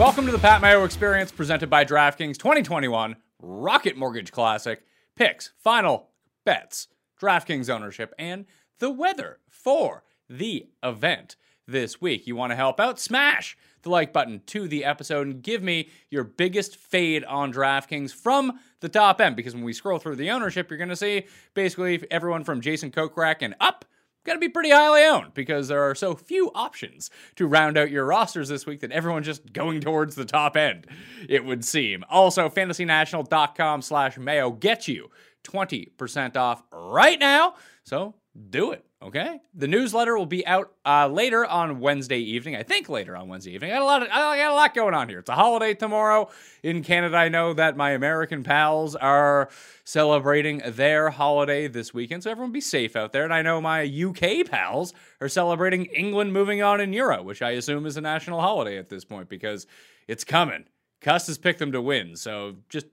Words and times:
Welcome 0.00 0.24
to 0.24 0.32
the 0.32 0.38
Pat 0.38 0.62
Mayo 0.62 0.84
Experience 0.84 1.30
presented 1.30 1.68
by 1.68 1.84
DraftKings 1.84 2.38
2021 2.38 3.16
Rocket 3.38 3.98
Mortgage 3.98 4.32
Classic. 4.32 4.82
Picks, 5.14 5.52
final 5.58 6.08
bets, 6.46 6.88
DraftKings 7.20 7.68
ownership, 7.68 8.14
and 8.18 8.46
the 8.78 8.88
weather 8.88 9.40
for 9.50 10.04
the 10.26 10.68
event 10.82 11.36
this 11.66 12.00
week. 12.00 12.26
You 12.26 12.34
want 12.34 12.50
to 12.50 12.56
help 12.56 12.80
out? 12.80 12.98
Smash 12.98 13.58
the 13.82 13.90
like 13.90 14.10
button 14.10 14.40
to 14.46 14.68
the 14.68 14.86
episode 14.86 15.26
and 15.26 15.42
give 15.42 15.62
me 15.62 15.90
your 16.08 16.24
biggest 16.24 16.76
fade 16.76 17.22
on 17.24 17.52
DraftKings 17.52 18.14
from 18.14 18.58
the 18.80 18.88
top 18.88 19.20
end. 19.20 19.36
Because 19.36 19.54
when 19.54 19.64
we 19.64 19.74
scroll 19.74 19.98
through 19.98 20.16
the 20.16 20.30
ownership, 20.30 20.70
you're 20.70 20.78
going 20.78 20.88
to 20.88 20.96
see 20.96 21.26
basically 21.52 22.02
everyone 22.10 22.44
from 22.44 22.62
Jason 22.62 22.90
Kokrak 22.90 23.42
and 23.42 23.54
up 23.60 23.84
going 24.24 24.36
to 24.36 24.40
be 24.40 24.48
pretty 24.48 24.70
highly 24.70 25.04
owned 25.04 25.34
because 25.34 25.68
there 25.68 25.82
are 25.82 25.94
so 25.94 26.14
few 26.14 26.50
options 26.54 27.10
to 27.36 27.46
round 27.46 27.76
out 27.76 27.90
your 27.90 28.04
rosters 28.04 28.48
this 28.48 28.66
week 28.66 28.80
that 28.80 28.92
everyone's 28.92 29.26
just 29.26 29.52
going 29.52 29.80
towards 29.80 30.14
the 30.14 30.24
top 30.24 30.56
end, 30.56 30.86
it 31.28 31.44
would 31.44 31.64
seem. 31.64 32.04
Also, 32.10 32.48
fantasynational.com 32.48 33.82
slash 33.82 34.18
mayo 34.18 34.50
gets 34.50 34.88
you 34.88 35.10
20% 35.44 36.36
off 36.36 36.62
right 36.72 37.18
now. 37.18 37.54
So 37.84 38.14
do 38.48 38.72
it. 38.72 38.84
Okay. 39.02 39.40
The 39.54 39.66
newsletter 39.66 40.16
will 40.16 40.26
be 40.26 40.46
out 40.46 40.72
uh, 40.84 41.08
later 41.08 41.46
on 41.46 41.80
Wednesday 41.80 42.18
evening. 42.18 42.54
I 42.54 42.62
think 42.62 42.88
later 42.88 43.16
on 43.16 43.28
Wednesday 43.28 43.52
evening. 43.52 43.72
I 43.72 43.76
got 43.76 43.82
a 43.82 43.86
lot. 43.86 44.02
Of, 44.02 44.08
I 44.10 44.36
got 44.36 44.52
a 44.52 44.54
lot 44.54 44.74
going 44.74 44.94
on 44.94 45.08
here. 45.08 45.20
It's 45.20 45.30
a 45.30 45.34
holiday 45.34 45.72
tomorrow 45.72 46.28
in 46.62 46.82
Canada. 46.84 47.16
I 47.16 47.30
know 47.30 47.54
that 47.54 47.78
my 47.78 47.92
American 47.92 48.42
pals 48.42 48.94
are 48.96 49.48
celebrating 49.84 50.60
their 50.66 51.10
holiday 51.10 51.66
this 51.66 51.94
weekend, 51.94 52.24
so 52.24 52.30
everyone 52.30 52.52
be 52.52 52.60
safe 52.60 52.94
out 52.94 53.12
there. 53.12 53.24
And 53.24 53.32
I 53.32 53.40
know 53.40 53.60
my 53.60 53.82
UK 53.84 54.46
pals 54.46 54.92
are 55.20 55.28
celebrating 55.28 55.86
England 55.86 56.34
moving 56.34 56.62
on 56.62 56.80
in 56.80 56.92
Euro, 56.92 57.22
which 57.22 57.40
I 57.40 57.52
assume 57.52 57.86
is 57.86 57.96
a 57.96 58.02
national 58.02 58.42
holiday 58.42 58.76
at 58.76 58.90
this 58.90 59.04
point 59.04 59.30
because 59.30 59.66
it's 60.08 60.24
coming. 60.24 60.66
Cuss 61.00 61.26
has 61.28 61.38
picked 61.38 61.58
them 61.58 61.72
to 61.72 61.80
win, 61.80 62.16
so 62.16 62.56
just 62.68 62.86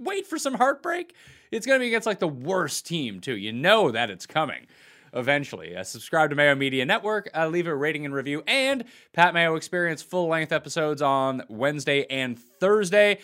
wait 0.00 0.26
for 0.26 0.38
some 0.38 0.54
heartbreak. 0.54 1.14
It's 1.50 1.66
going 1.66 1.78
to 1.78 1.82
be 1.82 1.88
against 1.88 2.06
like 2.06 2.20
the 2.20 2.28
worst 2.28 2.86
team 2.86 3.20
too. 3.20 3.36
You 3.36 3.52
know 3.52 3.90
that 3.90 4.10
it's 4.10 4.26
coming 4.26 4.66
eventually. 5.12 5.76
Uh, 5.76 5.82
subscribe 5.82 6.30
to 6.30 6.36
Mayo 6.36 6.54
Media 6.54 6.84
Network, 6.84 7.30
uh, 7.34 7.48
leave 7.48 7.66
a 7.66 7.74
rating 7.74 8.04
and 8.04 8.14
review, 8.14 8.42
and 8.46 8.84
Pat 9.12 9.34
Mayo 9.34 9.56
Experience 9.56 10.02
full 10.02 10.28
length 10.28 10.52
episodes 10.52 11.02
on 11.02 11.42
Wednesday 11.48 12.06
and 12.08 12.38
Thursday. 12.38 13.18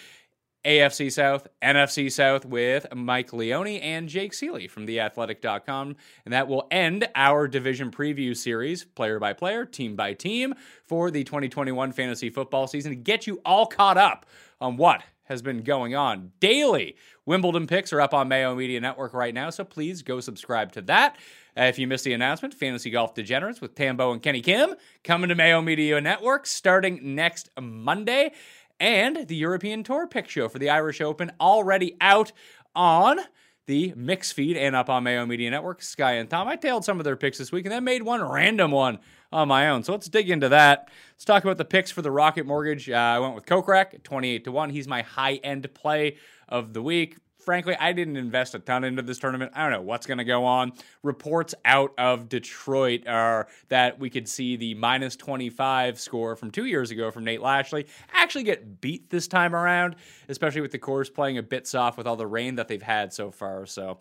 AFC 0.64 1.12
South, 1.12 1.46
NFC 1.62 2.10
South 2.10 2.44
with 2.44 2.92
Mike 2.92 3.32
Leone 3.32 3.68
and 3.68 4.08
Jake 4.08 4.32
Ciely 4.32 4.68
from 4.68 4.84
theathletic.com. 4.84 5.94
And 6.24 6.34
that 6.34 6.48
will 6.48 6.66
end 6.72 7.08
our 7.14 7.46
division 7.46 7.92
preview 7.92 8.36
series, 8.36 8.84
player 8.84 9.20
by 9.20 9.32
player, 9.32 9.64
team 9.64 9.94
by 9.94 10.14
team, 10.14 10.54
for 10.82 11.12
the 11.12 11.22
2021 11.22 11.92
fantasy 11.92 12.30
football 12.30 12.66
season 12.66 12.90
to 12.90 12.96
get 12.96 13.28
you 13.28 13.40
all 13.44 13.66
caught 13.66 13.96
up 13.96 14.26
on 14.60 14.76
what 14.76 15.04
has 15.26 15.42
been 15.42 15.62
going 15.62 15.94
on 15.94 16.32
daily. 16.40 16.96
Wimbledon 17.24 17.66
picks 17.66 17.92
are 17.92 18.00
up 18.00 18.14
on 18.14 18.28
Mayo 18.28 18.54
Media 18.54 18.80
Network 18.80 19.12
right 19.12 19.34
now, 19.34 19.50
so 19.50 19.64
please 19.64 20.02
go 20.02 20.20
subscribe 20.20 20.72
to 20.72 20.82
that. 20.82 21.16
Uh, 21.56 21.62
if 21.62 21.78
you 21.78 21.86
missed 21.86 22.04
the 22.04 22.12
announcement, 22.12 22.54
Fantasy 22.54 22.90
Golf 22.90 23.14
Degenerates 23.14 23.60
with 23.60 23.74
Tambo 23.74 24.12
and 24.12 24.22
Kenny 24.22 24.40
Kim 24.40 24.74
coming 25.04 25.28
to 25.28 25.34
Mayo 25.34 25.60
Media 25.60 26.00
Network 26.00 26.46
starting 26.46 27.14
next 27.14 27.50
Monday. 27.60 28.32
And 28.78 29.26
the 29.26 29.36
European 29.36 29.82
Tour 29.82 30.06
Pick 30.06 30.28
Show 30.28 30.48
for 30.48 30.58
the 30.58 30.70
Irish 30.70 31.00
Open 31.00 31.32
already 31.40 31.96
out 32.00 32.32
on 32.74 33.18
the 33.66 33.92
mix 33.96 34.32
feed 34.32 34.56
and 34.56 34.76
up 34.76 34.88
on 34.88 35.02
Mayo 35.02 35.26
Media 35.26 35.50
Network. 35.50 35.82
Sky 35.82 36.12
and 36.12 36.30
Tom. 36.30 36.46
I 36.46 36.56
tailed 36.56 36.84
some 36.84 37.00
of 37.00 37.04
their 37.04 37.16
picks 37.16 37.38
this 37.38 37.50
week 37.50 37.64
and 37.64 37.72
then 37.72 37.84
made 37.84 38.02
one 38.02 38.22
random 38.22 38.70
one 38.70 38.98
on 39.32 39.48
my 39.48 39.68
own. 39.68 39.82
So 39.82 39.92
let's 39.92 40.08
dig 40.08 40.30
into 40.30 40.48
that. 40.48 40.88
Let's 41.14 41.24
talk 41.24 41.44
about 41.44 41.58
the 41.58 41.64
picks 41.64 41.90
for 41.90 42.02
the 42.02 42.10
Rocket 42.10 42.46
Mortgage. 42.46 42.88
Uh, 42.90 42.94
I 42.94 43.18
went 43.18 43.34
with 43.34 43.46
Kokrak 43.46 43.94
at 43.94 44.04
28 44.04 44.44
to 44.44 44.52
1. 44.52 44.70
He's 44.70 44.88
my 44.88 45.02
high 45.02 45.34
end 45.36 45.72
play 45.74 46.16
of 46.48 46.72
the 46.72 46.82
week 46.82 47.16
frankly, 47.46 47.76
I 47.78 47.92
didn't 47.92 48.16
invest 48.16 48.56
a 48.56 48.58
ton 48.58 48.82
into 48.82 49.02
this 49.02 49.18
tournament. 49.18 49.52
I 49.54 49.62
don't 49.62 49.70
know 49.70 49.80
what's 49.80 50.04
going 50.04 50.18
to 50.18 50.24
go 50.24 50.44
on. 50.44 50.72
Reports 51.04 51.54
out 51.64 51.94
of 51.96 52.28
Detroit 52.28 53.06
are 53.06 53.46
that 53.68 53.98
we 54.00 54.10
could 54.10 54.28
see 54.28 54.56
the 54.56 54.74
minus 54.74 55.14
25 55.14 55.98
score 55.98 56.34
from 56.34 56.50
two 56.50 56.66
years 56.66 56.90
ago 56.90 57.10
from 57.12 57.24
Nate 57.24 57.40
Lashley 57.40 57.86
actually 58.12 58.42
get 58.42 58.80
beat 58.80 59.08
this 59.08 59.28
time 59.28 59.54
around, 59.54 59.94
especially 60.28 60.60
with 60.60 60.72
the 60.72 60.78
course 60.78 61.08
playing 61.08 61.38
a 61.38 61.42
bit 61.42 61.68
soft 61.68 61.96
with 61.96 62.06
all 62.06 62.16
the 62.16 62.26
rain 62.26 62.56
that 62.56 62.66
they've 62.66 62.82
had 62.82 63.14
so 63.14 63.30
far. 63.30 63.64
So. 63.64 63.98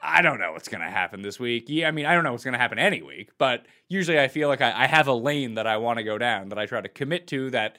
I 0.00 0.22
don't 0.22 0.38
know 0.38 0.52
what's 0.52 0.68
going 0.68 0.82
to 0.82 0.90
happen 0.90 1.22
this 1.22 1.40
week. 1.40 1.64
Yeah, 1.68 1.88
I 1.88 1.90
mean, 1.90 2.06
I 2.06 2.14
don't 2.14 2.24
know 2.24 2.32
what's 2.32 2.44
going 2.44 2.52
to 2.52 2.58
happen 2.58 2.78
any 2.78 3.02
week, 3.02 3.30
but 3.38 3.66
usually 3.88 4.18
I 4.18 4.28
feel 4.28 4.48
like 4.48 4.60
I, 4.60 4.84
I 4.84 4.86
have 4.86 5.08
a 5.08 5.12
lane 5.12 5.54
that 5.54 5.66
I 5.66 5.76
want 5.78 5.98
to 5.98 6.04
go 6.04 6.18
down 6.18 6.50
that 6.50 6.58
I 6.58 6.66
try 6.66 6.80
to 6.80 6.88
commit 6.88 7.26
to 7.28 7.50
that 7.50 7.78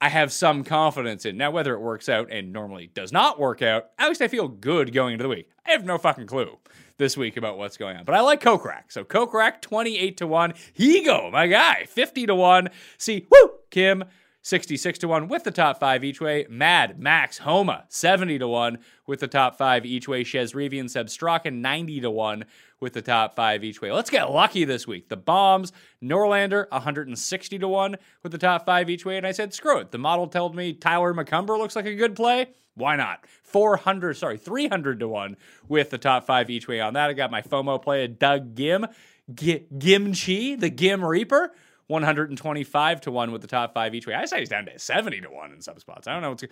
I 0.00 0.08
have 0.08 0.32
some 0.32 0.62
confidence 0.62 1.24
in. 1.24 1.36
Now, 1.36 1.50
whether 1.50 1.74
it 1.74 1.80
works 1.80 2.08
out 2.08 2.30
and 2.30 2.52
normally 2.52 2.86
does 2.86 3.12
not 3.12 3.40
work 3.40 3.62
out, 3.62 3.86
at 3.98 4.08
least 4.08 4.22
I 4.22 4.28
feel 4.28 4.46
good 4.46 4.92
going 4.92 5.14
into 5.14 5.24
the 5.24 5.28
week. 5.28 5.50
I 5.66 5.72
have 5.72 5.84
no 5.84 5.98
fucking 5.98 6.28
clue 6.28 6.56
this 6.98 7.16
week 7.16 7.36
about 7.36 7.58
what's 7.58 7.76
going 7.76 7.96
on. 7.96 8.04
But 8.04 8.14
I 8.14 8.20
like 8.20 8.40
Kokrak. 8.40 8.84
So 8.88 9.02
Kokrak, 9.02 9.60
28 9.60 10.16
to 10.18 10.26
1. 10.26 10.52
Higo, 10.78 11.32
my 11.32 11.48
guy, 11.48 11.84
50 11.88 12.26
to 12.26 12.34
1. 12.34 12.68
Si, 12.96 13.26
Woo, 13.30 13.50
Kim, 13.70 14.04
66 14.42 14.98
to 15.00 15.08
1 15.08 15.28
with 15.28 15.44
the 15.44 15.50
top 15.50 15.78
five 15.78 16.04
each 16.04 16.20
way. 16.20 16.46
Mad, 16.48 16.98
Max, 16.98 17.38
Homa, 17.38 17.84
70 17.88 18.38
to 18.38 18.48
1 18.48 18.78
with 19.06 19.20
the 19.20 19.28
top 19.28 19.58
five 19.58 19.84
each 19.84 20.08
way. 20.08 20.24
Chez 20.24 20.52
Revian, 20.54 20.88
Sepp 20.88 21.06
Straka, 21.06 21.52
90 21.52 22.00
to 22.00 22.10
1 22.10 22.44
with 22.80 22.92
the 22.92 23.02
top 23.02 23.34
five 23.34 23.64
each 23.64 23.82
way. 23.82 23.90
Let's 23.90 24.10
get 24.10 24.30
lucky 24.30 24.64
this 24.64 24.86
week. 24.86 25.08
The 25.08 25.16
Bombs, 25.16 25.72
Norlander, 26.02 26.70
160 26.70 27.58
to 27.58 27.68
1 27.68 27.96
with 28.22 28.32
the 28.32 28.38
top 28.38 28.64
five 28.64 28.88
each 28.88 29.04
way. 29.04 29.16
And 29.16 29.26
I 29.26 29.32
said, 29.32 29.52
screw 29.52 29.78
it. 29.78 29.90
The 29.90 29.98
model 29.98 30.28
told 30.28 30.54
me 30.54 30.72
Tyler 30.72 31.12
McCumber 31.12 31.58
looks 31.58 31.76
like 31.76 31.86
a 31.86 31.94
good 31.94 32.14
play. 32.14 32.48
Why 32.74 32.94
not? 32.94 33.26
400, 33.42 34.16
sorry, 34.16 34.38
300 34.38 35.00
to 35.00 35.08
1 35.08 35.36
with 35.66 35.90
the 35.90 35.98
top 35.98 36.26
five 36.26 36.48
each 36.48 36.68
way 36.68 36.80
on 36.80 36.94
that. 36.94 37.10
I 37.10 37.12
got 37.12 37.32
my 37.32 37.42
FOMO 37.42 37.82
play, 37.82 38.06
Doug 38.06 38.54
Ghim, 38.54 38.88
G- 39.34 39.66
Gimchi, 39.76 40.58
the 40.58 40.70
Gim 40.70 41.04
Reaper. 41.04 41.52
125 41.88 43.00
to 43.00 43.10
1 43.10 43.32
with 43.32 43.40
the 43.40 43.48
top 43.48 43.72
five 43.72 43.94
each 43.94 44.06
way. 44.06 44.14
I 44.14 44.26
say 44.26 44.40
he's 44.40 44.50
down 44.50 44.66
to 44.66 44.78
70 44.78 45.22
to 45.22 45.30
1 45.30 45.52
in 45.52 45.60
some 45.62 45.78
spots. 45.78 46.06
I 46.06 46.12
don't 46.12 46.22
know. 46.22 46.30
What's, 46.30 46.44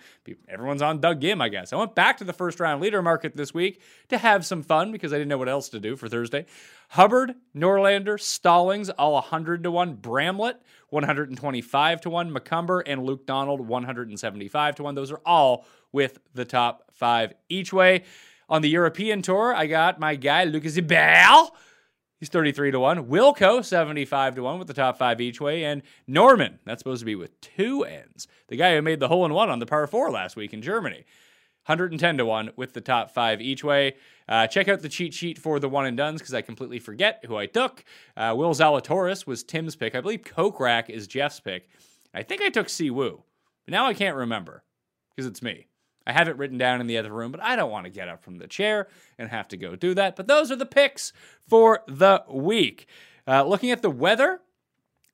everyone's 0.49 0.81
on 0.81 0.99
Doug 0.99 1.21
Ghim, 1.21 1.41
I 1.41 1.49
guess. 1.49 1.71
I 1.71 1.75
went 1.75 1.93
back 1.93 2.17
to 2.17 2.23
the 2.23 2.33
first 2.33 2.59
round 2.59 2.81
leader 2.81 3.01
market 3.03 3.35
this 3.35 3.53
week 3.53 3.81
to 4.09 4.17
have 4.17 4.45
some 4.45 4.63
fun 4.63 4.91
because 4.91 5.13
I 5.13 5.17
didn't 5.17 5.29
know 5.29 5.37
what 5.37 5.47
else 5.47 5.69
to 5.69 5.79
do 5.79 5.95
for 5.95 6.09
Thursday. 6.09 6.47
Hubbard, 6.89 7.35
Norlander, 7.55 8.19
Stallings, 8.19 8.89
all 8.89 9.13
100 9.13 9.63
to 9.63 9.71
1. 9.71 9.95
Bramlett, 9.95 10.61
125 10.89 12.01
to 12.01 12.09
1. 12.09 12.31
McCumber 12.31 12.81
and 12.85 13.03
Luke 13.03 13.27
Donald, 13.27 13.61
175 13.61 14.75
to 14.75 14.83
1. 14.83 14.95
Those 14.95 15.11
are 15.11 15.21
all 15.23 15.65
with 15.91 16.19
the 16.33 16.45
top 16.45 16.91
five 16.91 17.33
each 17.47 17.71
way. 17.71 18.03
On 18.49 18.61
the 18.61 18.69
European 18.69 19.21
tour, 19.21 19.53
I 19.53 19.67
got 19.67 19.99
my 19.99 20.15
guy, 20.15 20.45
Lucas 20.45 20.77
Ibel 20.77 21.51
He's 22.19 22.29
33 22.29 22.71
to 22.71 22.79
1. 22.79 23.05
Wilco, 23.05 23.63
75 23.63 24.35
to 24.35 24.43
1 24.43 24.57
with 24.59 24.67
the 24.67 24.73
top 24.73 24.97
five 24.97 25.21
each 25.21 25.39
way. 25.39 25.63
And 25.63 25.83
Norman, 26.07 26.59
that's 26.65 26.79
supposed 26.79 27.01
to 27.01 27.05
be 27.05 27.15
with 27.15 27.39
two 27.41 27.83
ends. 27.83 28.27
The 28.47 28.55
guy 28.55 28.75
who 28.75 28.81
made 28.81 28.99
the 28.99 29.07
hole 29.07 29.25
in 29.25 29.33
one 29.33 29.49
on 29.49 29.59
the 29.59 29.65
par 29.67 29.85
four 29.85 30.09
last 30.09 30.35
week 30.35 30.53
in 30.53 30.61
Germany. 30.61 31.05
110 31.67 32.17
to 32.17 32.25
1 32.25 32.51
with 32.55 32.73
the 32.73 32.81
top 32.81 33.11
five 33.11 33.41
each 33.41 33.63
way. 33.63 33.95
Uh, 34.27 34.47
check 34.47 34.67
out 34.67 34.81
the 34.81 34.89
cheat 34.89 35.13
sheet 35.13 35.37
for 35.37 35.59
the 35.59 35.67
one 35.67 35.85
and 35.85 35.97
duns 35.97 36.21
because 36.21 36.33
I 36.33 36.41
completely 36.41 36.79
forget 36.79 37.23
who 37.27 37.35
I 37.35 37.45
took. 37.45 37.83
Uh, 38.15 38.33
Will 38.37 38.53
Zalatoris 38.53 39.27
was 39.27 39.43
Tim's 39.43 39.75
pick. 39.75 39.93
I 39.93 40.01
believe 40.01 40.21
Kokrak 40.21 40.89
is 40.89 41.07
Jeff's 41.07 41.41
pick. 41.41 41.69
I 42.13 42.23
think 42.23 42.41
I 42.41 42.49
took 42.49 42.69
Si 42.69 42.89
Woo. 42.89 43.23
But 43.65 43.73
now 43.73 43.85
I 43.85 43.93
can't 43.93 44.15
remember 44.15 44.63
because 45.13 45.29
it's 45.29 45.41
me. 45.41 45.67
I 46.07 46.13
have 46.13 46.29
it 46.29 46.37
written 46.37 46.57
down 46.57 46.79
in 46.79 46.87
the 46.87 46.97
other 46.97 47.11
room, 47.11 47.31
but 47.33 47.43
I 47.43 47.57
don't 47.57 47.69
want 47.69 47.83
to 47.83 47.91
get 47.91 48.07
up 48.07 48.23
from 48.23 48.37
the 48.37 48.47
chair 48.47 48.87
and 49.19 49.29
have 49.29 49.49
to 49.49 49.57
go 49.57 49.75
do 49.75 49.93
that. 49.95 50.15
But 50.15 50.27
those 50.27 50.49
are 50.51 50.55
the 50.55 50.65
picks 50.65 51.11
for 51.49 51.83
the 51.85 52.23
week. 52.29 52.87
Uh, 53.27 53.43
looking 53.43 53.71
at 53.71 53.81
the 53.81 53.89
weather, 53.89 54.39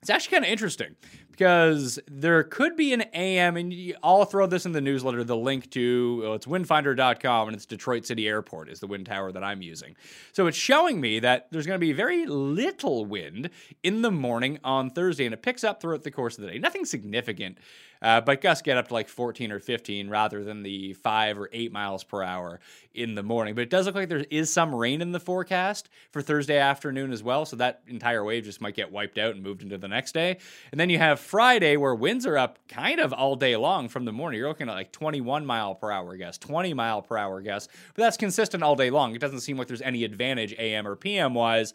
it's 0.02 0.12
actually 0.12 0.36
kind 0.36 0.46
of 0.46 0.52
interesting 0.52 0.96
because 1.32 1.98
there 2.08 2.44
could 2.44 2.76
be 2.76 2.94
an 2.94 3.02
AM, 3.14 3.58
and 3.58 3.74
I'll 4.04 4.26
throw 4.26 4.46
this 4.46 4.68
in 4.68 4.72
the 4.72 4.82
newsletter. 4.82 5.24
The 5.24 5.36
link 5.36 5.72
to 5.72 6.20
well, 6.22 6.34
it's 6.36 6.46
windfinder.com, 6.46 7.48
and 7.48 7.56
it's 7.56 7.66
Detroit 7.66 8.06
City 8.06 8.28
Airport 8.28 8.70
is 8.70 8.80
the 8.80 8.86
wind 8.86 9.08
tower 9.08 9.32
that 9.32 9.44
I'm 9.44 9.64
using. 9.64 9.96
So 10.32 10.46
it's 10.46 10.58
showing 10.58 11.02
me 11.02 11.20
that 11.22 11.48
there's 11.50 11.66
going 11.66 11.80
to 11.80 11.84
be 11.84 11.92
very 11.92 12.28
little 12.28 13.06
wind 13.06 13.50
in 13.82 14.04
the 14.04 14.12
morning 14.12 14.60
on 14.64 14.92
Thursday, 14.92 15.26
and 15.26 15.34
it 15.34 15.42
picks 15.42 15.64
up 15.64 15.82
throughout 15.82 16.04
the 16.04 16.12
course 16.12 16.38
of 16.38 16.44
the 16.44 16.52
day. 16.52 16.60
Nothing 16.60 16.86
significant. 16.86 17.58
Uh, 18.04 18.20
but 18.20 18.42
gusts 18.42 18.62
get 18.62 18.78
up 18.78 18.90
to 18.90 18.94
like 18.94 19.08
14 19.08 19.52
or 19.52 19.60
15 19.60 20.10
rather 20.10 20.44
than 20.44 20.62
the 20.62 20.94
five 20.94 21.40
or 21.40 21.50
eight 21.54 21.72
miles 21.72 22.04
per 22.04 22.22
hour 22.22 22.60
in 22.94 23.16
the 23.16 23.24
morning. 23.24 23.56
But 23.56 23.62
it 23.62 23.70
does 23.70 23.86
look 23.86 23.96
like 23.96 24.10
there 24.10 24.26
is 24.30 24.52
some 24.52 24.76
rain 24.76 25.02
in 25.02 25.14
the 25.14 25.20
forecast 25.20 25.90
for 26.12 26.22
Thursday 26.22 26.58
afternoon 26.58 27.12
as 27.12 27.24
well. 27.24 27.46
So 27.46 27.56
that 27.56 27.82
entire 27.88 28.24
wave 28.24 28.44
just 28.44 28.62
might 28.62 28.76
get 28.76 28.92
wiped 28.92 29.18
out 29.18 29.34
and 29.36 29.42
moved 29.44 29.64
into 29.64 29.78
the 29.78 29.88
next 29.88 30.12
day. 30.12 30.38
And 30.72 30.80
then 30.80 30.90
you 30.90 31.00
have 31.00 31.20
Friday 31.20 31.78
where 31.78 31.96
winds 31.96 32.26
are 32.26 32.38
up 32.38 32.60
kind 32.68 33.00
of 33.00 33.14
all 33.14 33.36
day 33.36 33.56
long 33.56 33.88
from 33.88 34.06
the 34.06 34.12
morning. 34.12 34.38
You're 34.38 34.50
looking 34.50 34.70
at 34.70 34.76
like 34.76 34.92
21 34.92 35.46
mile 35.46 35.74
per 35.74 35.90
hour 35.90 36.18
gusts, 36.18 36.46
20 36.46 36.74
mile 36.74 37.02
per 37.02 37.18
hour 37.18 37.42
gusts. 37.42 37.72
But 37.96 38.04
that's 38.04 38.18
consistent 38.18 38.64
all 38.64 38.76
day 38.76 38.90
long. 38.90 39.16
It 39.16 39.22
doesn't 39.22 39.40
seem 39.40 39.58
like 39.58 39.68
there's 39.68 39.82
any 39.82 40.04
advantage 40.04 40.54
AM 40.58 40.86
or 40.88 40.96
PM 40.96 41.34
wise 41.34 41.74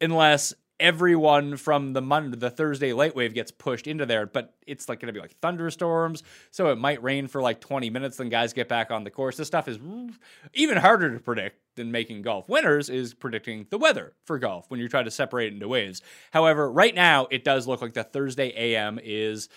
unless 0.00 0.54
everyone 0.78 1.56
from 1.56 1.92
the 1.92 2.02
Monday, 2.02 2.36
the 2.36 2.50
Thursday 2.50 2.92
late 2.92 3.14
wave 3.14 3.34
gets 3.34 3.50
pushed 3.50 3.86
into 3.86 4.06
there, 4.06 4.26
but 4.26 4.54
it's 4.66 4.88
like 4.88 5.00
going 5.00 5.08
to 5.08 5.12
be 5.12 5.20
like 5.20 5.38
thunderstorms, 5.40 6.22
so 6.50 6.70
it 6.70 6.76
might 6.76 7.02
rain 7.02 7.26
for 7.28 7.40
like 7.40 7.60
20 7.60 7.90
minutes. 7.90 8.16
Then 8.16 8.28
guys 8.28 8.52
get 8.52 8.68
back 8.68 8.90
on 8.90 9.04
the 9.04 9.10
course. 9.10 9.36
This 9.36 9.46
stuff 9.46 9.68
is 9.68 9.78
even 10.54 10.76
harder 10.76 11.12
to 11.12 11.20
predict 11.20 11.60
than 11.76 11.92
making 11.92 12.22
golf 12.22 12.48
winners 12.48 12.88
is 12.88 13.14
predicting 13.14 13.66
the 13.70 13.78
weather 13.78 14.14
for 14.24 14.38
golf 14.38 14.64
when 14.68 14.80
you 14.80 14.88
try 14.88 15.02
to 15.02 15.10
separate 15.10 15.48
it 15.48 15.54
into 15.54 15.68
waves. 15.68 16.02
However, 16.32 16.70
right 16.70 16.94
now 16.94 17.26
it 17.30 17.44
does 17.44 17.66
look 17.66 17.82
like 17.82 17.92
the 17.94 18.04
Thursday 18.04 18.52
AM 18.56 18.98
is 19.02 19.48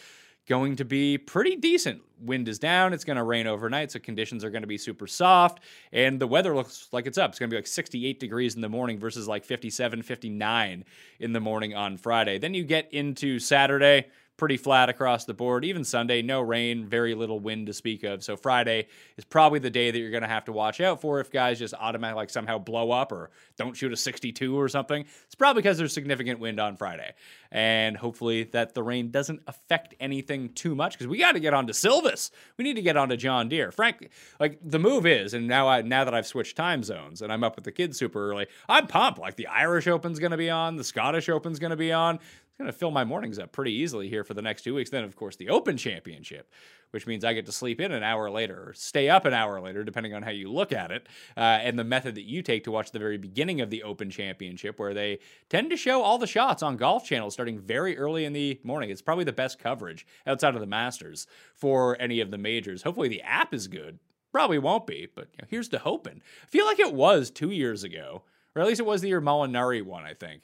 going 0.50 0.76
to 0.76 0.84
be 0.84 1.18
pretty 1.18 1.56
decent. 1.56 2.02
Wind 2.20 2.50
is 2.50 2.58
down. 2.58 2.92
It's 2.92 3.06
going 3.06 3.18
to 3.18 3.24
rain 3.24 3.46
overnight, 3.46 3.92
so 3.92 4.00
conditions 4.00 4.44
are 4.44 4.50
going 4.50 4.64
to 4.64 4.68
be 4.68 4.80
super 4.80 5.06
soft. 5.06 5.60
And 5.94 6.20
the 6.20 6.28
weather 6.28 6.56
looks 6.56 6.90
like 6.92 7.06
it's 7.06 7.20
up. 7.20 7.30
It's 7.30 7.40
going 7.40 7.50
to 7.50 7.54
be 7.54 7.58
like 7.58 7.68
68 7.68 8.20
degrees 8.20 8.56
in 8.56 8.62
the 8.62 8.68
morning 8.68 9.00
versus 9.00 9.28
like 9.28 9.46
57, 9.46 10.02
59 10.02 10.84
in 11.20 11.34
the 11.34 11.40
morning 11.40 11.76
on 11.76 11.98
Friday. 11.98 12.40
Then 12.40 12.56
you 12.56 12.64
get 12.64 12.92
into 12.92 13.40
Saturday 13.40 14.08
pretty 14.40 14.58
flat 14.58 14.88
across 14.90 15.26
the 15.26 15.34
board. 15.34 15.66
Even 15.66 15.84
Sunday, 15.84 16.22
no 16.22 16.42
rain, 16.42 16.86
very 16.86 17.14
little 17.14 17.40
wind 17.40 17.68
to 17.68 17.74
speak 17.74 18.04
of. 18.04 18.24
So 18.24 18.38
Friday 18.38 18.88
is 19.18 19.26
probably 19.26 19.60
the 19.60 19.70
day 19.70 19.92
that 19.92 20.00
you're 20.00 20.10
going 20.10 20.24
to 20.24 20.30
have 20.30 20.46
to 20.46 20.54
watch 20.54 20.80
out 20.80 21.02
for 21.02 21.20
if 21.20 21.30
guys 21.30 21.60
just 21.60 21.74
automatically 21.74 22.22
like 22.22 22.30
somehow 22.30 22.58
blow 22.58 22.90
up 22.90 23.12
or 23.12 23.30
don't 23.58 23.76
shoot 23.76 23.92
a 23.92 23.98
62 23.98 24.58
or 24.58 24.70
something. 24.70 25.06
It's 25.26 25.36
probably 25.36 25.62
because 25.62 25.78
there's 25.78 25.94
significant 25.94 26.40
wind 26.40 26.60
on 26.60 26.78
Friday. 26.78 27.14
And 27.52 27.98
hopefully 27.98 28.44
that 28.46 28.74
the 28.74 28.82
rain 28.82 29.12
doesn't 29.12 29.42
affect 29.46 29.94
anything 30.00 30.54
too 30.54 30.74
much 30.74 30.94
because 30.94 31.08
we 31.08 31.18
got 31.18 31.34
to 31.34 31.40
get 31.42 31.54
on 31.54 31.68
to 31.68 31.74
Silvis. 31.74 32.32
We 32.58 32.64
need 32.64 32.76
to 32.76 32.82
get 32.82 32.96
on 32.96 33.10
to 33.10 33.18
John 33.18 33.50
Deere. 33.50 33.72
Frankly, 33.74 34.10
like 34.40 34.58
the 34.64 34.80
move 34.80 35.06
is, 35.06 35.34
and 35.34 35.48
now 35.48 35.68
I 35.68 35.82
now 35.82 36.06
that 36.06 36.14
I've 36.14 36.28
switched 36.28 36.56
time 36.56 36.84
zones 36.84 37.22
and 37.22 37.34
I'm 37.34 37.44
up 37.44 37.58
with 37.58 37.66
the 37.66 37.72
kids 37.74 37.98
super 37.98 38.32
early, 38.32 38.48
I'm 38.70 38.88
pumped. 38.88 39.20
Like 39.20 39.36
the 39.36 39.48
Irish 39.48 39.88
Open's 39.88 40.20
going 40.20 40.32
to 40.32 40.38
be 40.38 40.50
on, 40.50 40.78
the 40.78 40.84
Scottish 40.84 41.28
Open's 41.28 41.60
going 41.60 41.72
to 41.72 41.78
be 41.78 41.92
on 41.92 42.20
going 42.60 42.72
to 42.72 42.78
fill 42.78 42.92
my 42.92 43.06
mornings 43.06 43.40
up 43.40 43.54
pretty 43.54 43.72
easily 43.72 44.10
here 44.10 44.26
for 44.26 44.34
the 44.34 44.42
next 44.42 44.64
two 44.64 44.76
weeks. 44.76 44.90
Then, 44.90 45.06
of 45.06 45.16
course, 45.16 45.38
the 45.38 45.48
Open 45.48 45.78
Championship, 45.78 46.52
which 46.92 47.08
means 47.08 47.24
I 47.24 47.34
get 47.34 47.46
to 47.46 47.54
sleep 47.54 47.80
in 47.80 47.94
an 47.94 48.04
hour 48.04 48.30
later 48.30 48.66
or 48.68 48.74
stay 48.74 49.08
up 49.08 49.24
an 49.24 49.34
hour 49.34 49.62
later, 49.62 49.86
depending 49.86 50.14
on 50.14 50.24
how 50.24 50.32
you 50.32 50.52
look 50.52 50.74
at 50.74 50.92
it, 50.92 51.08
uh, 51.38 51.40
and 51.40 51.80
the 51.80 51.86
method 51.86 52.16
that 52.16 52.28
you 52.28 52.42
take 52.42 52.66
to 52.66 52.72
watch 52.72 52.92
the 52.92 53.00
very 53.00 53.18
beginning 53.18 53.62
of 53.62 53.70
the 53.70 53.84
Open 53.84 54.10
Championship, 54.10 54.78
where 54.78 54.94
they 54.94 55.20
tend 55.50 55.70
to 55.70 55.78
show 55.78 56.02
all 56.02 56.18
the 56.18 56.28
shots 56.28 56.62
on 56.62 56.76
Golf 56.76 57.06
Channel 57.06 57.32
starting 57.32 57.60
very 57.60 57.98
early 57.98 58.26
in 58.26 58.34
the 58.34 58.60
morning. 58.64 58.90
It's 58.90 59.02
probably 59.02 59.24
the 59.24 59.32
best 59.32 59.58
coverage 59.58 60.06
outside 60.28 60.54
of 60.54 60.60
the 60.60 60.68
Masters 60.68 61.28
for 61.56 61.96
any 62.02 62.20
of 62.20 62.30
the 62.30 62.38
majors. 62.38 62.84
Hopefully, 62.84 63.08
the 63.08 63.22
app 63.22 63.54
is 63.54 63.70
good. 63.70 64.00
Probably 64.34 64.60
won't 64.60 64.86
be, 64.86 65.08
but 65.16 65.30
you 65.32 65.38
know, 65.42 65.48
here's 65.50 65.70
to 65.70 65.80
hoping. 65.80 66.22
I 66.44 66.48
feel 66.48 66.66
like 66.66 66.80
it 66.80 66.94
was 66.94 67.32
two 67.32 67.52
years 67.52 67.86
ago, 67.86 68.24
or 68.54 68.62
at 68.62 68.68
least 68.68 68.82
it 68.82 68.86
was 68.86 69.00
the 69.00 69.08
year 69.08 69.22
Molinari 69.22 69.82
won, 69.82 70.04
I 70.04 70.14
think 70.14 70.42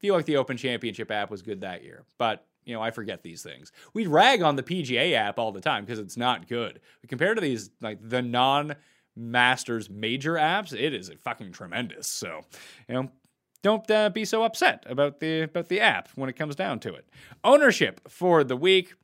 feel 0.00 0.14
like 0.14 0.26
the 0.26 0.36
Open 0.36 0.56
Championship 0.56 1.10
app 1.10 1.30
was 1.30 1.42
good 1.42 1.60
that 1.62 1.82
year, 1.82 2.04
but 2.18 2.46
you 2.64 2.74
know, 2.74 2.82
I 2.82 2.90
forget 2.90 3.22
these 3.22 3.42
things. 3.42 3.72
We 3.94 4.06
rag 4.06 4.42
on 4.42 4.56
the 4.56 4.62
PGA 4.62 5.14
app 5.14 5.38
all 5.38 5.50
the 5.50 5.60
time 5.60 5.84
because 5.84 5.98
it's 5.98 6.16
not 6.16 6.46
good. 6.46 6.80
Compared 7.08 7.36
to 7.36 7.40
these, 7.40 7.70
like 7.80 7.98
the 8.06 8.22
non 8.22 8.76
Masters 9.16 9.90
major 9.90 10.34
apps, 10.34 10.72
it 10.72 10.94
is 10.94 11.10
fucking 11.20 11.52
tremendous. 11.52 12.06
So, 12.06 12.42
you 12.88 12.94
know, 12.94 13.10
don't 13.62 13.90
uh, 13.90 14.08
be 14.10 14.24
so 14.24 14.44
upset 14.44 14.84
about 14.88 15.20
the 15.20 15.42
about 15.42 15.68
the 15.68 15.80
app 15.80 16.08
when 16.14 16.30
it 16.30 16.36
comes 16.36 16.56
down 16.56 16.80
to 16.80 16.94
it. 16.94 17.08
Ownership 17.44 18.00
for 18.08 18.44
the 18.44 18.56
week 18.56 18.94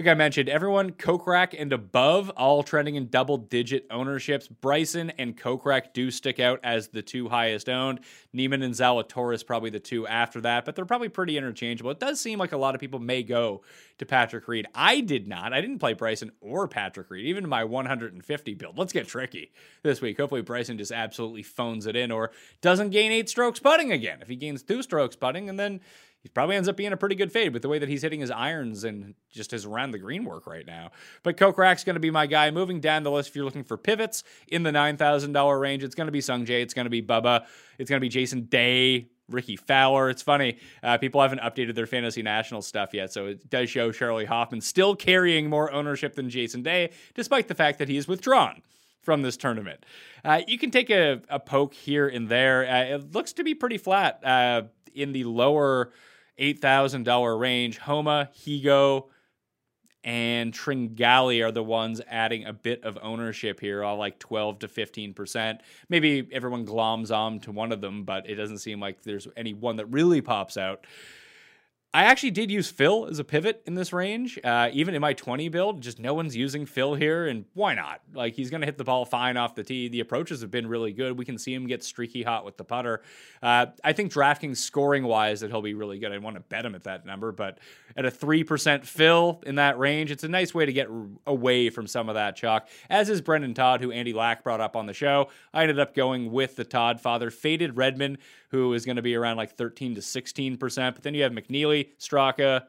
like 0.00 0.08
I 0.08 0.14
mentioned, 0.14 0.48
everyone 0.48 0.92
Kokrak 0.92 1.54
and 1.58 1.74
above, 1.74 2.30
all 2.30 2.62
trending 2.62 2.94
in 2.94 3.08
double 3.08 3.36
digit 3.36 3.84
ownerships. 3.90 4.48
Bryson 4.48 5.10
and 5.18 5.36
Kokrak 5.36 5.92
do 5.92 6.10
stick 6.10 6.40
out 6.40 6.58
as 6.62 6.88
the 6.88 7.02
two 7.02 7.28
highest 7.28 7.68
owned. 7.68 8.00
Niemann 8.32 8.62
and 8.62 8.72
Zalatoris 8.72 9.46
probably 9.46 9.68
the 9.68 9.78
two 9.78 10.06
after 10.06 10.40
that, 10.40 10.64
but 10.64 10.74
they're 10.74 10.86
probably 10.86 11.10
pretty 11.10 11.36
interchangeable. 11.36 11.90
It 11.90 12.00
does 12.00 12.18
seem 12.18 12.38
like 12.38 12.52
a 12.52 12.56
lot 12.56 12.74
of 12.74 12.80
people 12.80 12.98
may 12.98 13.22
go 13.22 13.60
to 13.98 14.06
Patrick 14.06 14.48
Reed. 14.48 14.66
I 14.74 15.02
did 15.02 15.28
not. 15.28 15.52
I 15.52 15.60
didn't 15.60 15.80
play 15.80 15.92
Bryson 15.92 16.32
or 16.40 16.66
Patrick 16.66 17.10
Reed, 17.10 17.26
even 17.26 17.46
my 17.46 17.64
150 17.64 18.54
build. 18.54 18.78
Let's 18.78 18.94
get 18.94 19.06
tricky 19.06 19.52
this 19.82 20.00
week. 20.00 20.16
Hopefully, 20.16 20.40
Bryson 20.40 20.78
just 20.78 20.92
absolutely 20.92 21.42
phones 21.42 21.86
it 21.86 21.94
in 21.94 22.10
or 22.10 22.30
doesn't 22.62 22.88
gain 22.88 23.12
eight 23.12 23.28
strokes 23.28 23.60
putting 23.60 23.92
again. 23.92 24.22
If 24.22 24.28
he 24.28 24.36
gains 24.36 24.62
two 24.62 24.82
strokes 24.82 25.14
putting 25.14 25.50
and 25.50 25.60
then 25.60 25.80
he 26.22 26.28
probably 26.28 26.56
ends 26.56 26.68
up 26.68 26.76
being 26.76 26.92
a 26.92 26.96
pretty 26.96 27.14
good 27.14 27.32
fade 27.32 27.52
with 27.52 27.62
the 27.62 27.68
way 27.68 27.78
that 27.78 27.88
he's 27.88 28.02
hitting 28.02 28.20
his 28.20 28.30
irons 28.30 28.84
and 28.84 29.14
just 29.30 29.50
his 29.52 29.64
around 29.64 29.92
the 29.92 29.98
green 29.98 30.24
work 30.24 30.46
right 30.46 30.66
now. 30.66 30.90
But 31.22 31.38
Kokrak's 31.38 31.82
going 31.82 31.94
to 31.94 32.00
be 32.00 32.10
my 32.10 32.26
guy. 32.26 32.50
Moving 32.50 32.80
down 32.80 33.04
the 33.04 33.10
list, 33.10 33.30
if 33.30 33.36
you're 33.36 33.44
looking 33.44 33.64
for 33.64 33.78
pivots 33.78 34.22
in 34.46 34.62
the 34.62 34.70
$9,000 34.70 35.60
range, 35.60 35.82
it's 35.82 35.94
going 35.94 36.08
to 36.08 36.12
be 36.12 36.20
Sungjae, 36.20 36.62
it's 36.62 36.74
going 36.74 36.84
to 36.84 36.90
be 36.90 37.00
Bubba, 37.00 37.46
it's 37.78 37.88
going 37.88 37.98
to 37.98 38.04
be 38.04 38.10
Jason 38.10 38.42
Day, 38.42 39.08
Rickie 39.30 39.56
Fowler. 39.56 40.10
It's 40.10 40.20
funny, 40.20 40.58
uh, 40.82 40.98
people 40.98 41.22
haven't 41.22 41.40
updated 41.40 41.74
their 41.74 41.86
fantasy 41.86 42.22
national 42.22 42.60
stuff 42.60 42.92
yet, 42.92 43.12
so 43.12 43.26
it 43.26 43.48
does 43.48 43.70
show 43.70 43.90
Charley 43.90 44.26
Hoffman 44.26 44.60
still 44.60 44.94
carrying 44.94 45.48
more 45.48 45.72
ownership 45.72 46.16
than 46.16 46.28
Jason 46.28 46.62
Day, 46.62 46.90
despite 47.14 47.48
the 47.48 47.54
fact 47.54 47.78
that 47.78 47.88
he 47.88 47.96
is 47.96 48.06
withdrawn 48.06 48.60
from 49.00 49.22
this 49.22 49.38
tournament. 49.38 49.86
Uh, 50.22 50.42
you 50.46 50.58
can 50.58 50.70
take 50.70 50.90
a, 50.90 51.22
a, 51.30 51.40
poke 51.40 51.72
here 51.72 52.06
and 52.06 52.28
there. 52.28 52.68
Uh, 52.68 52.96
it 52.96 53.12
looks 53.14 53.32
to 53.32 53.42
be 53.42 53.54
pretty 53.54 53.78
flat 53.78 54.22
uh, 54.22 54.62
in 54.94 55.12
the 55.12 55.24
lower 55.24 55.90
$8,000 56.40 57.38
range. 57.38 57.78
Homa, 57.78 58.30
Higo, 58.34 59.06
and 60.02 60.52
Tringali 60.52 61.44
are 61.44 61.52
the 61.52 61.62
ones 61.62 62.00
adding 62.08 62.46
a 62.46 62.52
bit 62.54 62.84
of 62.84 62.98
ownership 63.02 63.60
here, 63.60 63.84
all 63.84 63.98
like 63.98 64.18
12 64.18 64.60
to 64.60 64.68
15%. 64.68 65.60
Maybe 65.90 66.26
everyone 66.32 66.64
gloms 66.64 67.14
on 67.14 67.40
to 67.40 67.52
one 67.52 67.70
of 67.70 67.82
them, 67.82 68.04
but 68.04 68.28
it 68.28 68.36
doesn't 68.36 68.58
seem 68.58 68.80
like 68.80 69.02
there's 69.02 69.28
any 69.36 69.52
one 69.52 69.76
that 69.76 69.86
really 69.86 70.22
pops 70.22 70.56
out. 70.56 70.86
I 71.92 72.04
actually 72.04 72.30
did 72.30 72.52
use 72.52 72.70
Phil 72.70 73.08
as 73.10 73.18
a 73.18 73.24
pivot 73.24 73.62
in 73.66 73.74
this 73.74 73.92
range, 73.92 74.38
uh, 74.44 74.70
even 74.72 74.94
in 74.94 75.00
my 75.00 75.12
20 75.12 75.48
build. 75.48 75.80
Just 75.80 75.98
no 75.98 76.14
one's 76.14 76.36
using 76.36 76.64
Phil 76.64 76.94
here, 76.94 77.26
and 77.26 77.46
why 77.54 77.74
not? 77.74 78.00
Like, 78.14 78.34
he's 78.34 78.48
going 78.48 78.60
to 78.60 78.66
hit 78.66 78.78
the 78.78 78.84
ball 78.84 79.04
fine 79.04 79.36
off 79.36 79.56
the 79.56 79.64
tee. 79.64 79.88
The 79.88 79.98
approaches 79.98 80.40
have 80.42 80.52
been 80.52 80.68
really 80.68 80.92
good. 80.92 81.18
We 81.18 81.24
can 81.24 81.36
see 81.36 81.52
him 81.52 81.66
get 81.66 81.82
streaky 81.82 82.22
hot 82.22 82.44
with 82.44 82.56
the 82.56 82.62
putter. 82.62 83.02
Uh, 83.42 83.66
I 83.82 83.92
think 83.92 84.12
DraftKings 84.12 84.58
scoring 84.58 85.02
wise 85.02 85.40
that 85.40 85.50
he'll 85.50 85.62
be 85.62 85.74
really 85.74 85.98
good. 85.98 86.12
I 86.12 86.18
want 86.18 86.36
to 86.36 86.42
bet 86.42 86.64
him 86.64 86.76
at 86.76 86.84
that 86.84 87.04
number, 87.04 87.32
but 87.32 87.58
at 87.96 88.04
a 88.04 88.10
3% 88.10 88.84
Phil 88.84 89.42
in 89.44 89.56
that 89.56 89.76
range, 89.76 90.12
it's 90.12 90.22
a 90.22 90.28
nice 90.28 90.54
way 90.54 90.66
to 90.66 90.72
get 90.72 90.86
away 91.26 91.70
from 91.70 91.88
some 91.88 92.08
of 92.08 92.14
that 92.14 92.36
chalk, 92.36 92.68
as 92.88 93.10
is 93.10 93.20
Brendon 93.20 93.52
Todd, 93.52 93.80
who 93.80 93.90
Andy 93.90 94.12
Lack 94.12 94.44
brought 94.44 94.60
up 94.60 94.76
on 94.76 94.86
the 94.86 94.94
show. 94.94 95.28
I 95.52 95.62
ended 95.62 95.80
up 95.80 95.96
going 95.96 96.30
with 96.30 96.54
the 96.54 96.64
Todd 96.64 97.00
father, 97.00 97.30
faded 97.30 97.76
Redman, 97.76 98.18
who 98.50 98.74
is 98.74 98.84
going 98.84 98.96
to 98.96 99.02
be 99.02 99.14
around 99.14 99.36
like 99.36 99.56
13 99.56 99.94
to 99.94 100.00
16%. 100.00 100.58
But 100.94 101.02
then 101.02 101.14
you 101.14 101.22
have 101.22 101.32
Straka. 101.98 102.64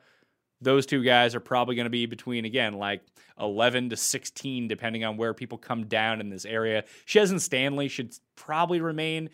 Those 0.61 0.85
two 0.85 1.03
guys 1.03 1.33
are 1.33 1.39
probably 1.39 1.75
going 1.75 1.85
to 1.85 1.91
be 1.91 2.05
between, 2.05 2.45
again, 2.45 2.73
like 2.73 3.01
11 3.39 3.89
to 3.89 3.97
16, 3.97 4.67
depending 4.67 5.03
on 5.03 5.17
where 5.17 5.33
people 5.33 5.57
come 5.57 5.87
down 5.87 6.21
in 6.21 6.29
this 6.29 6.45
area. 6.45 6.83
Chez 7.05 7.31
and 7.31 7.41
Stanley 7.41 7.87
should 7.87 8.13
probably 8.35 8.79
remain 8.79 9.29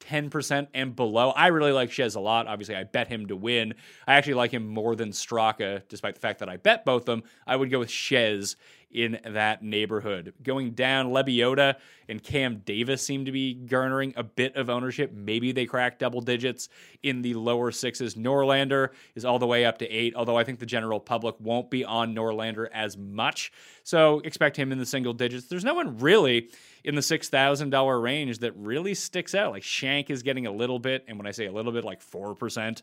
10% 0.00 0.66
and 0.74 0.96
below. 0.96 1.30
I 1.30 1.48
really 1.48 1.72
like 1.72 1.92
Chez 1.92 2.14
a 2.16 2.20
lot. 2.20 2.46
Obviously, 2.48 2.74
I 2.74 2.84
bet 2.84 3.08
him 3.08 3.26
to 3.26 3.36
win. 3.36 3.74
I 4.06 4.14
actually 4.14 4.34
like 4.34 4.50
him 4.50 4.66
more 4.66 4.96
than 4.96 5.10
Straka, 5.10 5.82
despite 5.88 6.14
the 6.14 6.20
fact 6.20 6.40
that 6.40 6.48
I 6.48 6.56
bet 6.56 6.84
both 6.84 7.04
them. 7.04 7.22
I 7.46 7.54
would 7.54 7.70
go 7.70 7.78
with 7.78 7.90
Chez 7.90 8.56
in 8.92 9.18
that 9.24 9.62
neighborhood. 9.62 10.34
Going 10.42 10.72
down, 10.72 11.08
Lebioda 11.08 11.76
and 12.08 12.22
Cam 12.22 12.62
Davis 12.64 13.02
seem 13.02 13.24
to 13.24 13.32
be 13.32 13.54
garnering 13.54 14.12
a 14.16 14.22
bit 14.22 14.56
of 14.56 14.68
ownership. 14.68 15.12
Maybe 15.12 15.52
they 15.52 15.66
crack 15.66 15.98
double 15.98 16.20
digits 16.20 16.68
in 17.02 17.22
the 17.22 17.34
lower 17.34 17.70
sixes. 17.70 18.14
Norlander 18.14 18.90
is 19.14 19.24
all 19.24 19.38
the 19.38 19.46
way 19.46 19.64
up 19.64 19.78
to 19.78 19.88
eight, 19.88 20.14
although 20.14 20.36
I 20.36 20.44
think 20.44 20.58
the 20.58 20.66
general 20.66 21.00
public 21.00 21.36
won't 21.40 21.70
be 21.70 21.84
on 21.84 22.14
Norlander 22.14 22.68
as 22.72 22.96
much. 22.96 23.52
So 23.82 24.20
expect 24.20 24.56
him 24.56 24.72
in 24.72 24.78
the 24.78 24.86
single 24.86 25.12
digits. 25.12 25.46
There's 25.46 25.64
no 25.64 25.74
one 25.74 25.98
really 25.98 26.50
in 26.84 26.94
the 26.94 27.00
$6,000 27.00 28.02
range 28.02 28.38
that 28.38 28.52
really 28.56 28.94
sticks 28.94 29.34
out. 29.34 29.52
Like 29.52 29.62
Schenk 29.62 30.10
is 30.10 30.22
getting 30.22 30.46
a 30.46 30.52
little 30.52 30.78
bit, 30.78 31.04
and 31.08 31.16
when 31.18 31.26
I 31.26 31.30
say 31.30 31.46
a 31.46 31.52
little 31.52 31.72
bit, 31.72 31.84
like 31.84 32.00
4%. 32.00 32.82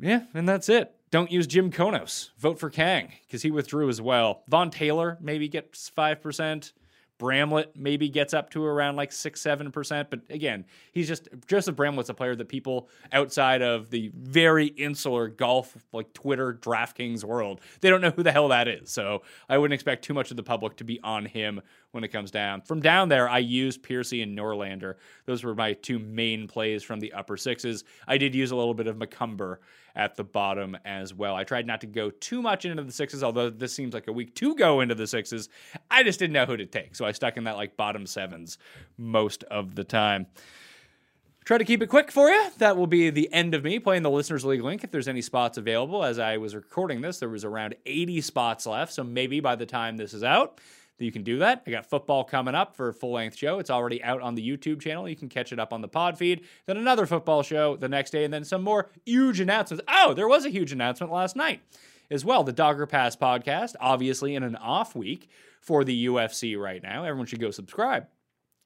Yeah, 0.00 0.22
and 0.34 0.48
that's 0.48 0.68
it. 0.68 0.94
Don't 1.12 1.30
use 1.30 1.46
Jim 1.46 1.70
Knous. 1.70 2.30
Vote 2.38 2.58
for 2.58 2.70
Kang 2.70 3.12
because 3.26 3.42
he 3.42 3.50
withdrew 3.50 3.90
as 3.90 4.00
well. 4.00 4.44
Vaughn 4.48 4.70
Taylor 4.70 5.18
maybe 5.20 5.46
gets 5.46 5.90
5%. 5.90 6.72
Bramlett 7.18 7.76
maybe 7.76 8.08
gets 8.08 8.34
up 8.34 8.50
to 8.50 8.64
around 8.64 8.96
like 8.96 9.12
six, 9.12 9.40
seven 9.40 9.70
percent. 9.70 10.10
But 10.10 10.22
again, 10.28 10.64
he's 10.90 11.06
just 11.06 11.28
Joseph 11.46 11.76
Bramlett's 11.76 12.08
a 12.08 12.14
player 12.14 12.34
that 12.34 12.48
people 12.48 12.88
outside 13.12 13.62
of 13.62 13.90
the 13.90 14.10
very 14.16 14.66
insular 14.66 15.28
golf 15.28 15.76
like 15.92 16.12
Twitter 16.14 16.54
DraftKings 16.54 17.22
world, 17.22 17.60
they 17.80 17.90
don't 17.90 18.00
know 18.00 18.10
who 18.10 18.24
the 18.24 18.32
hell 18.32 18.48
that 18.48 18.66
is. 18.66 18.90
So 18.90 19.22
I 19.48 19.56
wouldn't 19.56 19.74
expect 19.74 20.04
too 20.04 20.14
much 20.14 20.32
of 20.32 20.36
the 20.36 20.42
public 20.42 20.76
to 20.78 20.84
be 20.84 20.98
on 21.04 21.26
him 21.26 21.60
when 21.92 22.04
it 22.04 22.08
comes 22.08 22.30
down. 22.30 22.62
From 22.62 22.80
down 22.80 23.08
there, 23.08 23.28
I 23.28 23.38
used 23.38 23.82
Piercy 23.82 24.22
and 24.22 24.36
Norlander. 24.36 24.96
Those 25.26 25.44
were 25.44 25.54
my 25.54 25.74
two 25.74 25.98
main 25.98 26.48
plays 26.48 26.82
from 26.82 27.00
the 27.00 27.12
upper 27.12 27.36
sixes. 27.36 27.84
I 28.08 28.18
did 28.18 28.34
use 28.34 28.50
a 28.50 28.56
little 28.56 28.74
bit 28.74 28.86
of 28.86 28.96
McCumber 28.96 29.58
at 29.94 30.16
the 30.16 30.24
bottom 30.24 30.76
as 30.84 31.14
well. 31.14 31.36
I 31.36 31.44
tried 31.44 31.66
not 31.66 31.82
to 31.82 31.86
go 31.86 32.10
too 32.10 32.42
much 32.42 32.64
into 32.64 32.82
the 32.82 32.92
sixes, 32.92 33.22
although 33.22 33.50
this 33.50 33.74
seems 33.74 33.94
like 33.94 34.08
a 34.08 34.12
week 34.12 34.34
to 34.36 34.54
go 34.54 34.80
into 34.80 34.94
the 34.94 35.06
sixes. 35.06 35.50
I 35.90 36.02
just 36.02 36.18
didn't 36.18 36.32
know 36.32 36.46
who 36.46 36.56
to 36.56 36.66
take, 36.66 36.96
so 36.96 37.04
I 37.04 37.12
stuck 37.12 37.36
in 37.36 37.44
that 37.44 37.56
like 37.56 37.76
bottom 37.76 38.06
sevens 38.06 38.58
most 38.96 39.44
of 39.44 39.74
the 39.74 39.84
time. 39.84 40.26
Try 41.44 41.58
to 41.58 41.64
keep 41.64 41.82
it 41.82 41.88
quick 41.88 42.12
for 42.12 42.28
you. 42.28 42.50
That 42.58 42.76
will 42.76 42.86
be 42.86 43.10
the 43.10 43.30
end 43.32 43.52
of 43.54 43.64
me 43.64 43.80
playing 43.80 44.04
the 44.04 44.10
Listeners 44.10 44.44
League 44.44 44.62
link 44.62 44.84
if 44.84 44.92
there's 44.92 45.08
any 45.08 45.20
spots 45.20 45.58
available. 45.58 46.04
As 46.04 46.20
I 46.20 46.36
was 46.36 46.54
recording 46.54 47.00
this, 47.00 47.18
there 47.18 47.28
was 47.28 47.44
around 47.44 47.74
80 47.84 48.20
spots 48.20 48.64
left. 48.64 48.92
So 48.92 49.02
maybe 49.02 49.40
by 49.40 49.56
the 49.56 49.66
time 49.66 49.96
this 49.96 50.14
is 50.14 50.22
out, 50.22 50.60
that 51.02 51.06
you 51.06 51.12
can 51.12 51.24
do 51.24 51.38
that. 51.40 51.64
I 51.66 51.70
got 51.72 51.86
football 51.86 52.22
coming 52.22 52.54
up 52.54 52.76
for 52.76 52.88
a 52.88 52.94
full 52.94 53.12
length 53.12 53.36
show. 53.36 53.58
It's 53.58 53.70
already 53.70 54.02
out 54.04 54.20
on 54.20 54.36
the 54.36 54.48
YouTube 54.48 54.80
channel. 54.80 55.08
You 55.08 55.16
can 55.16 55.28
catch 55.28 55.52
it 55.52 55.58
up 55.58 55.72
on 55.72 55.80
the 55.80 55.88
pod 55.88 56.16
feed. 56.16 56.44
Then 56.66 56.76
another 56.76 57.06
football 57.06 57.42
show 57.42 57.76
the 57.76 57.88
next 57.88 58.10
day, 58.10 58.24
and 58.24 58.32
then 58.32 58.44
some 58.44 58.62
more 58.62 58.88
huge 59.04 59.40
announcements. 59.40 59.84
Oh, 59.88 60.14
there 60.14 60.28
was 60.28 60.44
a 60.44 60.50
huge 60.50 60.70
announcement 60.70 61.12
last 61.12 61.34
night 61.34 61.60
as 62.08 62.24
well. 62.24 62.44
The 62.44 62.52
Dogger 62.52 62.86
Pass 62.86 63.16
podcast, 63.16 63.74
obviously 63.80 64.36
in 64.36 64.44
an 64.44 64.54
off 64.54 64.94
week 64.94 65.28
for 65.60 65.82
the 65.82 66.06
UFC 66.06 66.56
right 66.56 66.82
now. 66.82 67.04
Everyone 67.04 67.26
should 67.26 67.40
go 67.40 67.50
subscribe 67.50 68.06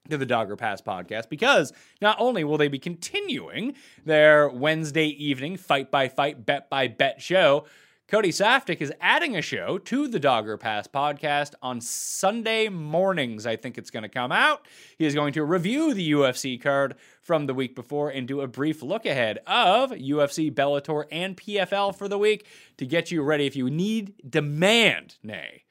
to 0.09 0.17
the 0.17 0.25
Dogger 0.25 0.55
Pass 0.55 0.79
podcast 0.79 1.29
because 1.29 1.73
not 2.01 2.17
only 2.19 2.43
will 2.43 2.57
they 2.57 2.67
be 2.67 2.79
continuing 2.79 3.73
their 4.05 4.47
Wednesday 4.47 5.07
evening 5.07 5.57
fight 5.57 5.89
by 5.89 6.07
fight, 6.07 6.45
bet 6.45 6.69
by 6.69 6.87
bet 6.87 7.19
show, 7.19 7.65
Cody 8.07 8.29
Saftik 8.29 8.79
is 8.79 8.93
adding 9.01 9.35
a 9.35 9.41
show 9.41 9.77
to 9.79 10.07
the 10.07 10.17
Dogger 10.17 10.55
Pass 10.55 10.87
podcast 10.87 11.55
on 11.61 11.81
Sunday 11.81 12.69
mornings. 12.69 13.45
I 13.45 13.57
think 13.57 13.77
it's 13.77 13.89
going 13.89 14.03
to 14.03 14.09
come 14.09 14.31
out. 14.31 14.65
He 14.97 15.05
is 15.05 15.13
going 15.13 15.33
to 15.33 15.43
review 15.43 15.93
the 15.93 16.13
UFC 16.13 16.61
card 16.61 16.95
from 17.21 17.47
the 17.47 17.53
week 17.53 17.75
before 17.75 18.09
and 18.09 18.25
do 18.25 18.39
a 18.39 18.47
brief 18.47 18.81
look 18.81 19.05
ahead 19.05 19.39
of 19.45 19.91
UFC, 19.91 20.49
Bellator, 20.49 21.03
and 21.11 21.35
PFL 21.35 21.93
for 21.93 22.07
the 22.07 22.17
week 22.17 22.45
to 22.77 22.85
get 22.85 23.11
you 23.11 23.23
ready 23.23 23.45
if 23.45 23.57
you 23.57 23.69
need, 23.69 24.13
demand, 24.29 25.17
nay, 25.21 25.65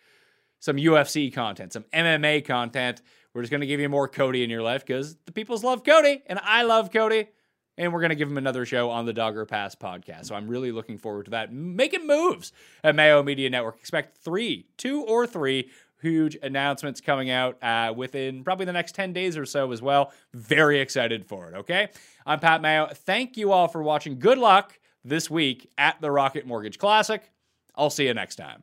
some 0.60 0.76
UFC 0.76 1.32
content, 1.32 1.72
some 1.72 1.84
MMA 1.94 2.44
content. 2.44 3.00
We're 3.32 3.40
just 3.40 3.50
going 3.50 3.62
to 3.62 3.66
give 3.66 3.80
you 3.80 3.88
more 3.88 4.08
Cody 4.08 4.44
in 4.44 4.50
your 4.50 4.62
life 4.62 4.84
because 4.84 5.16
the 5.24 5.32
peoples 5.32 5.64
love 5.64 5.84
Cody 5.84 6.22
and 6.26 6.38
I 6.42 6.64
love 6.64 6.92
Cody 6.92 7.28
and 7.78 7.92
we're 7.92 8.00
going 8.00 8.10
to 8.10 8.16
give 8.16 8.30
him 8.30 8.38
another 8.38 8.64
show 8.64 8.90
on 8.90 9.06
the 9.06 9.12
Dogger 9.12 9.44
Pass 9.44 9.74
podcast. 9.74 10.26
So 10.26 10.34
I'm 10.34 10.48
really 10.48 10.72
looking 10.72 10.98
forward 10.98 11.26
to 11.26 11.30
that. 11.32 11.52
Making 11.52 12.06
moves 12.06 12.52
at 12.82 12.94
Mayo 12.94 13.22
Media 13.22 13.50
Network. 13.50 13.78
Expect 13.78 14.18
three, 14.18 14.66
two 14.76 15.02
or 15.02 15.26
three 15.26 15.70
huge 16.00 16.36
announcements 16.42 17.00
coming 17.00 17.30
out 17.30 17.62
uh, 17.62 17.92
within 17.96 18.44
probably 18.44 18.66
the 18.66 18.72
next 18.72 18.94
10 18.94 19.12
days 19.12 19.36
or 19.36 19.46
so 19.46 19.72
as 19.72 19.82
well. 19.82 20.12
Very 20.34 20.80
excited 20.80 21.26
for 21.26 21.48
it, 21.48 21.54
okay? 21.54 21.88
I'm 22.24 22.38
Pat 22.38 22.62
Mayo. 22.62 22.88
Thank 22.92 23.36
you 23.36 23.52
all 23.52 23.68
for 23.68 23.82
watching. 23.82 24.18
Good 24.18 24.38
luck 24.38 24.78
this 25.04 25.30
week 25.30 25.70
at 25.78 26.00
the 26.00 26.10
Rocket 26.10 26.46
Mortgage 26.46 26.78
Classic. 26.78 27.30
I'll 27.74 27.90
see 27.90 28.06
you 28.06 28.14
next 28.14 28.36
time. 28.36 28.62